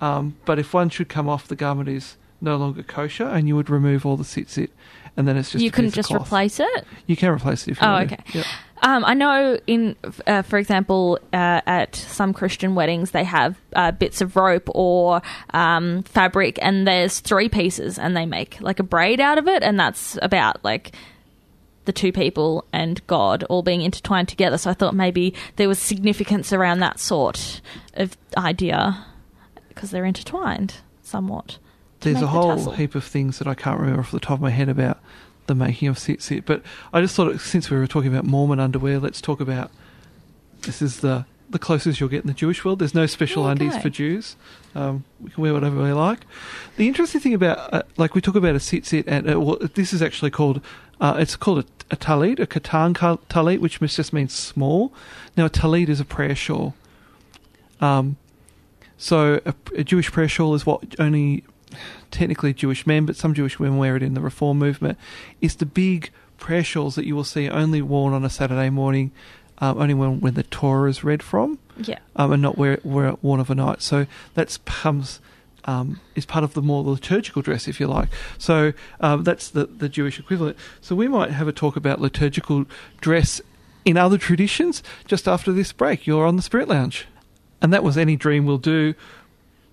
[0.00, 3.56] Um, but if one should come off, the garment is no longer kosher, and you
[3.56, 4.70] would remove all the tzitzit,
[5.16, 6.22] and then it's just you a couldn't piece of just cloth.
[6.26, 6.84] replace it.
[7.06, 8.08] You can replace it if you Oh, want.
[8.10, 8.14] to.
[8.14, 8.24] okay.
[8.38, 8.46] Yep.
[8.80, 9.96] Um, I know in,
[10.28, 15.20] uh, for example, uh, at some Christian weddings, they have uh, bits of rope or
[15.52, 19.64] um, fabric, and there's three pieces, and they make like a braid out of it,
[19.64, 20.92] and that's about like
[21.88, 24.58] the two people and God all being intertwined together.
[24.58, 27.62] So I thought maybe there was significance around that sort
[27.94, 29.06] of idea
[29.70, 31.56] because they're intertwined somewhat.
[32.00, 34.50] There's a whole heap of things that I can't remember off the top of my
[34.50, 34.98] head about
[35.46, 36.44] the making of tzitzit.
[36.44, 39.70] But I just thought, since we were talking about Mormon underwear, let's talk about
[40.62, 42.78] this is the the closest you'll get in the Jewish world.
[42.78, 43.52] There's no special Okay.
[43.52, 44.36] undies for Jews.
[44.74, 46.20] Um, we can wear whatever we like.
[46.76, 49.94] The interesting thing about, uh, like we talk about a tzitzit, and uh, well, this
[49.94, 50.60] is actually called,
[51.00, 52.94] uh, it's called a, a talit, a katan
[53.28, 54.92] talit, which just means small.
[55.36, 56.74] Now, a talit is a prayer shawl.
[57.80, 58.16] Um,
[58.96, 61.44] so a, a Jewish prayer shawl is what only
[62.10, 64.98] technically Jewish men, but some Jewish women wear it in the Reform movement.
[65.40, 69.12] It's the big prayer shawls that you will see only worn on a Saturday morning
[69.60, 71.98] um, only when, when the Torah is read from, Yeah.
[72.16, 73.82] um, and not wear wear it worn overnight.
[73.82, 75.20] So that's becomes
[75.68, 78.08] um, is part of the more liturgical dress, if you like.
[78.38, 80.56] So um, that's the the Jewish equivalent.
[80.80, 82.64] So we might have a talk about liturgical
[83.02, 83.42] dress
[83.84, 86.06] in other traditions just after this break.
[86.06, 87.06] You're on the Spirit Lounge,
[87.60, 88.94] and that was Any Dream Will Do.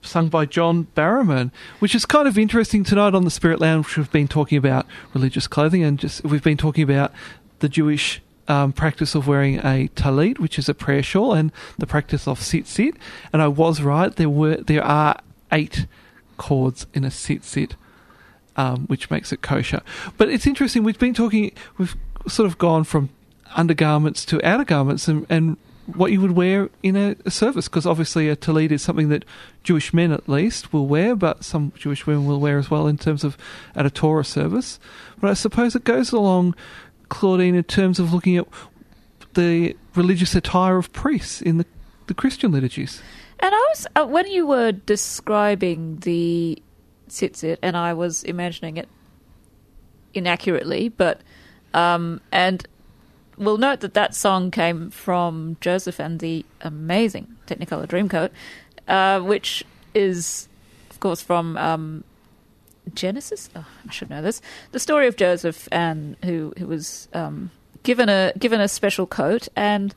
[0.01, 3.97] Sung by John Barrowman, which is kind of interesting tonight on the Spirit Lounge.
[3.97, 7.11] We've been talking about religious clothing, and just we've been talking about
[7.59, 11.87] the Jewish um, practice of wearing a talit, which is a prayer shawl, and the
[11.87, 12.95] practice of sit sit.
[13.33, 15.19] And I was right; there were there are
[15.55, 15.87] eight
[16.37, 17.75] cords in a set set,
[18.55, 19.81] um, which makes it kosher.
[20.17, 20.83] But it's interesting.
[20.83, 21.51] We've been talking.
[21.77, 21.95] We've
[22.27, 23.09] sort of gone from
[23.55, 27.85] undergarments to outer garments, and, and what you would wear in a, a service, because
[27.85, 29.23] obviously a talit is something that
[29.63, 32.97] Jewish men at least will wear, but some Jewish women will wear as well in
[32.97, 33.37] terms of
[33.75, 34.79] at a Torah service.
[35.21, 36.55] But I suppose it goes along,
[37.09, 38.47] Claudine, in terms of looking at
[39.35, 41.65] the religious attire of priests in the,
[42.07, 43.01] the Christian liturgies.
[43.39, 46.61] And I was uh, when you were describing the
[47.09, 48.89] tzitzit, and I was imagining it
[50.13, 51.21] inaccurately, but
[51.73, 52.65] um, and
[53.37, 58.31] we'll note that that song came from Joseph and the amazing Technicolor Dreamcoat,
[58.87, 60.47] uh, which is,
[60.89, 62.03] of course, from um,
[62.93, 63.49] Genesis.
[63.55, 64.41] Oh, I should know this.
[64.71, 67.51] The story of Joseph and who who was um,
[67.83, 69.93] given a given a special coat, and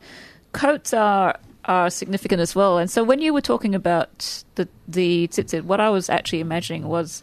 [0.52, 2.78] coats are are significant as well.
[2.78, 6.88] And so when you were talking about the the tzitzit, what I was actually imagining
[6.88, 7.22] was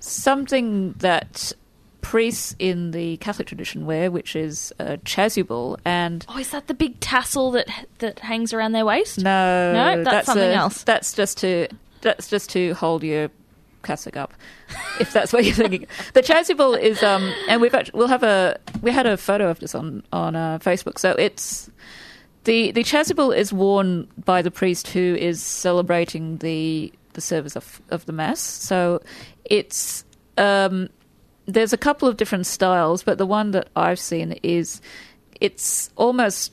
[0.00, 1.52] something that
[2.00, 6.74] priests in the Catholic tradition wear, which is a chasuble, and Oh, is that the
[6.74, 7.68] big tassel that
[7.98, 9.18] that hangs around their waist?
[9.18, 10.82] no, No, that's something a- else.
[10.84, 11.68] That's just to
[12.00, 13.30] that's just to hold your
[13.84, 14.34] cassock up,
[15.00, 15.86] if that's what you're thinking.
[16.14, 19.60] The chasuble is um, and we've got we'll have a we had a photo of
[19.60, 20.98] this on on uh, Facebook.
[20.98, 21.70] So it's
[22.44, 27.80] the the chasuble is worn by the priest who is celebrating the the service of
[27.90, 28.40] of the mass.
[28.40, 29.00] So
[29.44, 30.04] it's
[30.38, 30.88] um,
[31.46, 34.80] there's a couple of different styles, but the one that I've seen is
[35.40, 36.52] it's almost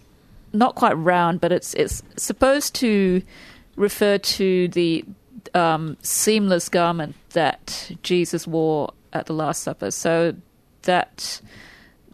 [0.54, 3.22] not quite round, but it's it's supposed to
[3.76, 5.06] refer to the
[5.54, 9.92] um, seamless garment that Jesus wore at the Last Supper.
[9.92, 10.36] So
[10.84, 11.42] that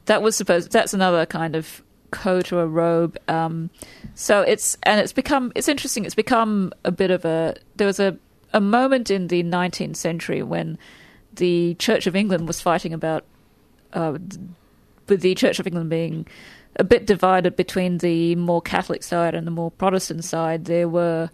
[0.06, 3.18] that was supposed that's another kind of coat or a robe.
[3.28, 3.70] Um,
[4.14, 6.06] so it's and it's become it's interesting.
[6.06, 8.18] It's become a bit of a there was a
[8.54, 10.78] a moment in the 19th century when
[11.34, 13.26] the Church of England was fighting about
[13.94, 14.18] uh,
[15.08, 16.26] with the Church of England being
[16.78, 20.66] a bit divided between the more Catholic side and the more Protestant side.
[20.66, 21.30] There were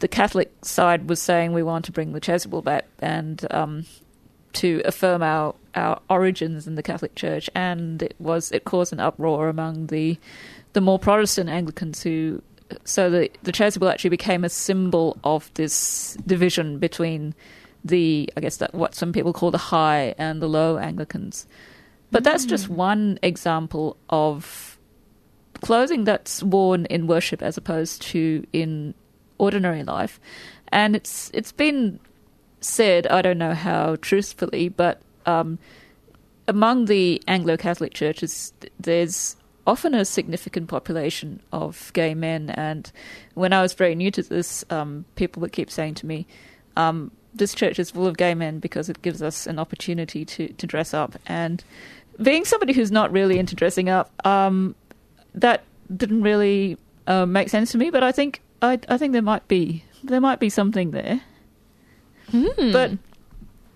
[0.00, 3.86] the Catholic side was saying we want to bring the chasuble back and um,
[4.54, 9.00] to affirm our our origins in the Catholic Church, and it was it caused an
[9.00, 10.18] uproar among the
[10.72, 12.42] the more Protestant Anglicans who.
[12.84, 17.34] So the the chasuble actually became a symbol of this division between
[17.84, 21.46] the I guess that what some people call the high and the low Anglicans.
[22.10, 22.74] But that's just hmm.
[22.74, 24.78] one example of
[25.60, 28.94] clothing that's worn in worship as opposed to in
[29.38, 30.20] ordinary life.
[30.68, 32.00] And it's it's been
[32.60, 35.58] said, I don't know how truthfully, but um,
[36.46, 42.50] among the Anglo Catholic churches, there's often a significant population of gay men.
[42.50, 42.90] And
[43.34, 46.26] when I was very new to this, um, people would keep saying to me,
[46.76, 50.48] um, this church is full of gay men because it gives us an opportunity to,
[50.48, 51.16] to dress up.
[51.26, 51.62] And
[52.20, 54.74] being somebody who's not really into dressing up, um,
[55.34, 57.90] that didn't really uh, make sense to me.
[57.90, 61.20] But I think I, I think there might be there might be something there.
[62.72, 62.92] But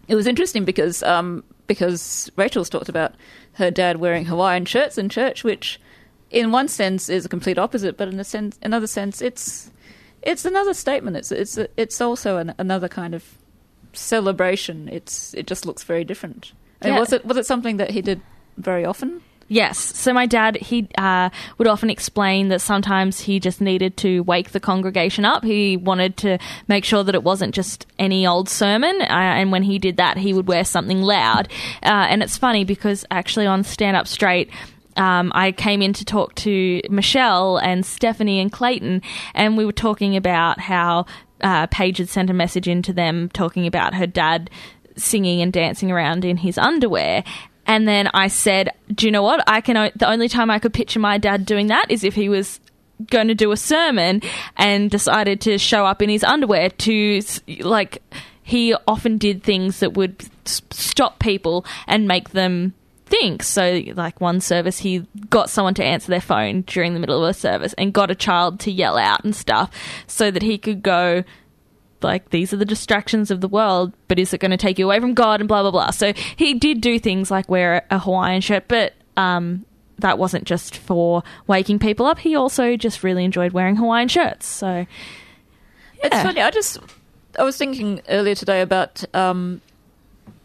[0.09, 3.15] it was interesting because um, because Rachel's talked about
[3.55, 5.81] her dad wearing Hawaiian shirts in church, which
[6.31, 9.71] in one sense is a complete opposite, but in a sense, another sense, it's
[10.23, 11.17] it's another statement.
[11.17, 13.25] It's it's it's also an, another kind of
[13.93, 14.89] celebration.
[14.89, 16.53] It's it just looks very different.
[16.81, 18.21] And was it was it something that he did
[18.57, 19.23] very often?
[19.53, 19.79] Yes.
[19.79, 24.53] So my dad, he uh, would often explain that sometimes he just needed to wake
[24.53, 25.45] the congregation up.
[25.45, 26.39] He wanted to
[26.69, 28.97] make sure that it wasn't just any old sermon.
[29.03, 31.49] Uh, and when he did that, he would wear something loud.
[31.83, 34.49] Uh, and it's funny because actually on Stand Up Straight,
[34.97, 39.03] um, I came in to talk to Michelle and Stephanie and Clayton,
[39.35, 41.05] and we were talking about how
[41.43, 44.49] uh, Paige had sent a message in to them talking about her dad
[44.97, 47.25] singing and dancing around in his underwear.
[47.67, 49.43] And then I said, "Do you know what?
[49.49, 49.77] I can.
[49.77, 52.61] o- The only time I could picture my dad doing that is if he was."
[53.11, 54.23] Going to do a sermon
[54.57, 57.21] and decided to show up in his underwear to
[57.59, 58.01] like
[58.45, 62.75] he often did things that would stop people and make them
[63.07, 63.43] think.
[63.43, 67.31] So, like one service, he got someone to answer their phone during the middle of
[67.31, 69.71] a service and got a child to yell out and stuff
[70.07, 71.25] so that he could go,
[72.05, 74.87] like, these are the distractions of the world, but is it going to take you
[74.87, 75.91] away from God and blah, blah, blah.
[75.91, 79.65] So, he did do things like wear a Hawaiian shirt, but, um,
[79.99, 82.19] that wasn't just for waking people up.
[82.19, 84.47] He also just really enjoyed wearing Hawaiian shirts.
[84.47, 84.87] So,
[86.03, 86.41] It's funny.
[86.41, 86.79] I just
[87.39, 89.61] I was thinking earlier today about um,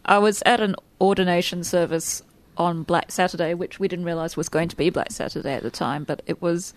[0.04, 2.22] I was at an ordination service
[2.56, 5.70] on Black Saturday, which we didn't realize was going to be Black Saturday at the
[5.70, 6.72] time, but it was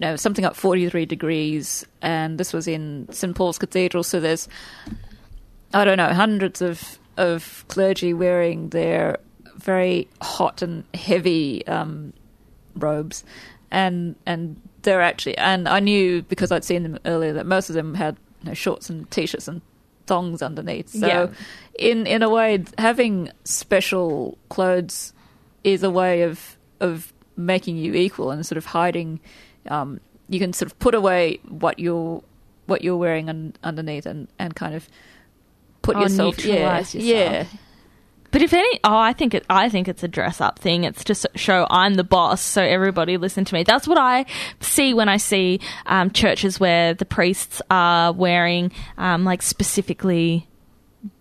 [0.00, 4.48] know something up 43 degrees and this was in St Paul's Cathedral so there's
[5.72, 9.18] I don't know hundreds of of clergy wearing their
[9.56, 12.12] very hot and heavy um,
[12.74, 13.24] robes,
[13.70, 17.74] and and they're actually and I knew because I'd seen them earlier that most of
[17.74, 19.60] them had you know, shorts and t-shirts and
[20.06, 20.88] thongs underneath.
[20.88, 21.26] So Yeah.
[21.78, 25.12] in in a way, having special clothes
[25.62, 29.20] is a way of of making you equal and sort of hiding.
[29.70, 32.22] Um, you can sort of put away what you're
[32.66, 34.88] what you're wearing un, underneath and and kind of
[35.82, 37.10] put Oh, yourself yeah neutralise yourself.
[37.10, 37.44] yeah
[38.32, 39.44] But if any, oh, I think it.
[39.50, 40.84] I think it's a dress up thing.
[40.84, 43.64] It's to show I'm the boss, so everybody listen to me.
[43.64, 44.24] That's what I
[44.60, 50.46] see when I see um, churches where the priests are wearing um, like specifically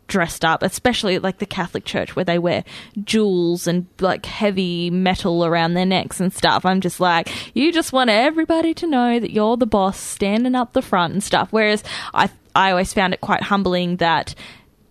[0.09, 2.65] dressed up, especially like the Catholic Church where they wear
[3.05, 6.65] jewels and like heavy metal around their necks and stuff.
[6.65, 10.73] I'm just like, you just want everybody to know that you're the boss standing up
[10.73, 11.47] the front and stuff.
[11.51, 11.83] Whereas
[12.13, 14.35] I, I always found it quite humbling that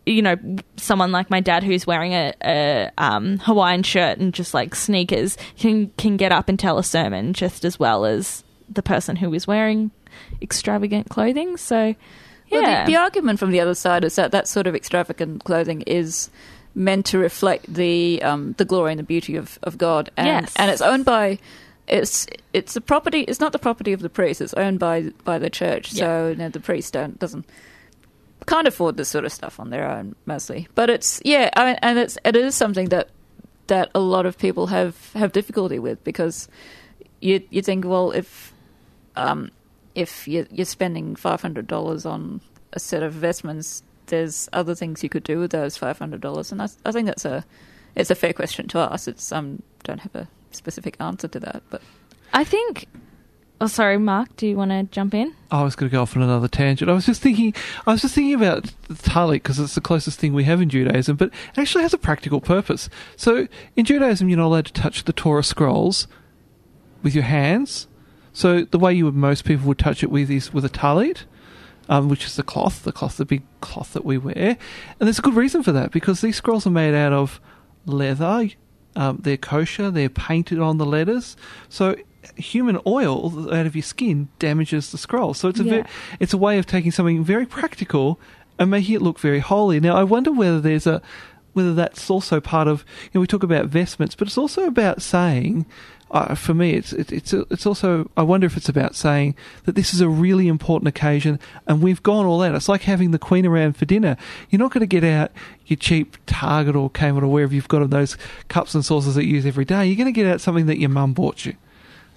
[0.07, 0.37] you know,
[0.77, 5.37] someone like my dad who's wearing a, a um, Hawaiian shirt and just like sneakers
[5.59, 9.35] can can get up and tell a sermon just as well as the person who
[9.35, 9.91] is wearing
[10.41, 11.59] extravagant clothing.
[11.59, 11.95] So,
[12.51, 15.44] yeah, Well, the, the argument from the other side is that that sort of extravagant
[15.44, 16.30] clothing is
[16.74, 20.53] meant to reflect the um, the glory and the beauty of, of God, and Yes.
[20.57, 21.38] and it's owned by
[21.86, 23.20] it's it's a property.
[23.22, 24.40] It's not the property of the priest.
[24.40, 25.92] It's owned by by the church.
[25.92, 25.99] Yeah.
[26.05, 27.46] So you know, the priest don't doesn't
[28.46, 30.68] can't afford this sort of stuff on their own mostly.
[30.74, 33.09] But it's yeah, I mean, and it's it is something that
[33.66, 36.49] that a lot of people have have difficulty with because
[37.20, 38.53] you you think well if
[39.16, 39.51] um,
[39.99, 42.40] if you're, you're spending five hundred dollars on
[42.72, 46.53] a set of vestments, there's other things you could do with those five hundred dollars,
[46.53, 47.44] and I, I think that's a
[47.96, 49.09] it's a fair question to ask.
[49.09, 51.82] It's um don't have a specific answer to that, but
[52.32, 52.86] I think.
[53.61, 54.36] Oh, sorry, Mark.
[54.36, 55.34] Do you want to jump in?
[55.51, 56.88] I was going to go off on another tangent.
[56.88, 57.53] I was just thinking,
[57.88, 60.68] I was just thinking about the talit because it's the closest thing we have in
[60.68, 62.88] Judaism, but it actually has a practical purpose.
[63.16, 66.07] So in Judaism, you're not allowed to touch the Torah scrolls
[67.03, 67.88] with your hands.
[68.39, 71.24] So the way you would most people would touch it with is with a talit,
[71.89, 74.57] um, which is the cloth, the cloth, the big cloth that we wear,
[75.01, 77.41] and there's a good reason for that because these scrolls are made out of
[77.84, 78.51] leather.
[78.95, 79.91] Um, they're kosher.
[79.91, 81.36] They're painted on the letters.
[81.68, 81.97] So
[82.36, 85.34] human oil out of your skin damages the scroll.
[85.34, 85.82] So it's a Yeah.
[85.82, 85.89] ve-
[86.20, 88.20] it's a way of taking something very practical
[88.59, 89.80] and making it look very holy.
[89.80, 91.03] Now I wonder whether there's a
[91.55, 95.03] whether that's also part of you know we talk about vestments, but it's also about
[95.03, 95.66] saying.
[96.11, 98.11] Uh, for me, it's it, it's it's also.
[98.16, 99.34] I wonder if it's about saying
[99.64, 102.54] that this is a really important occasion, and we've gone all out.
[102.54, 104.16] It's like having the Queen around for dinner.
[104.48, 105.30] You're not going to get out
[105.66, 108.16] your cheap Target or Kmart or wherever you've got of those
[108.48, 109.86] cups and saucers that you use every day.
[109.86, 111.54] You're going to get out something that your mum bought you,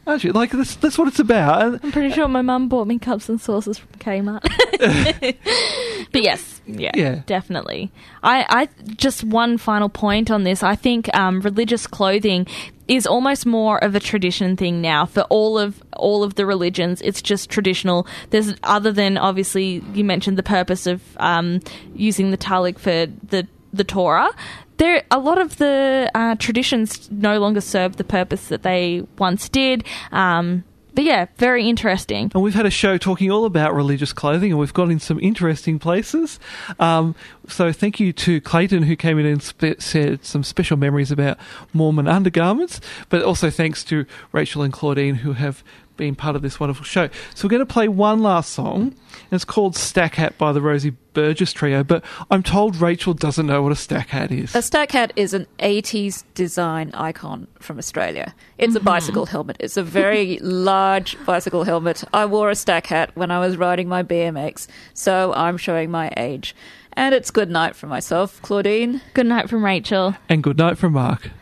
[0.07, 0.31] aren't you?
[0.31, 1.61] Like that's that's what it's about.
[1.61, 4.41] And I'm pretty sure my mum bought me cups and saucers from Kmart.
[6.11, 7.21] but yes, yeah, Yeah.
[7.25, 7.91] definitely.
[8.23, 10.63] I, I just one final point on this.
[10.63, 12.47] I think um, religious clothing
[12.91, 17.01] is almost more of a tradition thing now for all of all of the religions.
[17.01, 18.05] It's just traditional.
[18.31, 21.61] There's other than obviously you mentioned the purpose of um,
[21.95, 24.29] using the talit for the the Torah.
[24.75, 29.47] There, a lot of the uh, traditions no longer serve the purpose that they once
[29.47, 29.85] did.
[30.11, 32.31] Um, but yeah, very interesting.
[32.33, 35.19] And we've had a show talking all about religious clothing, and we've got in some
[35.19, 36.39] interesting places.
[36.79, 37.15] Um,
[37.47, 41.37] so thank you to Clayton, who came in and spe- said some special memories about
[41.73, 45.63] Mormon undergarments, but also thanks to Rachel and Claudine, who have
[45.97, 47.09] been part of this wonderful show.
[47.35, 50.61] So we're going to play one last song, and it's called Stack Hat by the
[50.61, 54.55] Rosie Burgess Trio, but I'm told Rachel doesn't know what a stack hat is.
[54.55, 58.33] A stack hat is an 80s design icon from Australia.
[58.57, 58.85] It's a mm-hmm.
[58.85, 59.57] bicycle helmet.
[59.59, 62.03] It's a very large bicycle helmet.
[62.13, 66.11] I wore a stack hat when I was riding my BMX, so I'm showing my
[66.17, 66.55] age.
[66.93, 69.01] And it's good night for myself, Claudine.
[69.13, 70.15] Good night from Rachel.
[70.29, 71.31] and good night from Mark.